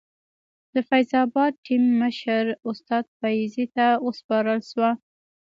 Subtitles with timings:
[0.73, 4.91] د فیض اباد ټیم مشر استاد فیضي ته وسپارل شوه.